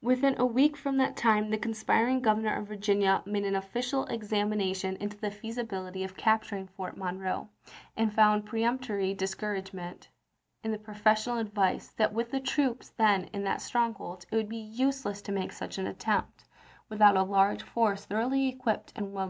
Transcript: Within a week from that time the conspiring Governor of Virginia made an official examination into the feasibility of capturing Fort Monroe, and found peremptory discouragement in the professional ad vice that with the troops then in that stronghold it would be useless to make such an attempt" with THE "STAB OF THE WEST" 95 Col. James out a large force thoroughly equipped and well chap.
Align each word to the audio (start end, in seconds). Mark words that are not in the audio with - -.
Within 0.00 0.34
a 0.38 0.46
week 0.46 0.78
from 0.78 0.96
that 0.96 1.14
time 1.14 1.50
the 1.50 1.58
conspiring 1.58 2.20
Governor 2.22 2.54
of 2.56 2.68
Virginia 2.68 3.22
made 3.26 3.44
an 3.44 3.54
official 3.54 4.06
examination 4.06 4.96
into 4.96 5.18
the 5.18 5.30
feasibility 5.30 6.02
of 6.04 6.16
capturing 6.16 6.68
Fort 6.68 6.96
Monroe, 6.96 7.50
and 7.94 8.10
found 8.10 8.46
peremptory 8.46 9.12
discouragement 9.12 10.08
in 10.62 10.72
the 10.72 10.78
professional 10.78 11.38
ad 11.38 11.52
vice 11.52 11.88
that 11.98 12.14
with 12.14 12.30
the 12.30 12.40
troops 12.40 12.94
then 12.96 13.24
in 13.34 13.44
that 13.44 13.60
stronghold 13.60 14.24
it 14.32 14.36
would 14.36 14.48
be 14.48 14.56
useless 14.56 15.20
to 15.20 15.32
make 15.32 15.52
such 15.52 15.76
an 15.76 15.86
attempt" 15.86 16.46
with 16.88 17.00
THE 17.00 17.04
"STAB 17.08 17.16
OF 17.18 17.26
THE 17.26 17.30
WEST" 17.30 17.30
95 17.30 17.30
Col. 17.30 17.30
James 17.30 17.30
out 17.30 17.30
a 17.30 17.30
large 17.30 17.62
force 17.70 18.04
thoroughly 18.06 18.48
equipped 18.48 18.92
and 18.96 19.12
well 19.12 19.12
chap. 19.12 19.22